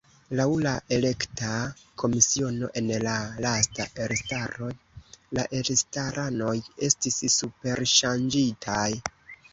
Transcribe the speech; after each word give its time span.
Laŭ 0.37 0.45
la 0.65 0.69
elekta 0.95 1.49
komisiono 2.03 2.69
en 2.81 2.89
la 3.07 3.13
lasta 3.47 3.87
estraro 4.07 4.71
la 5.39 5.47
estraranoj 5.61 6.57
estis 6.89 7.21
“superŝarĝitaj”. 7.37 8.89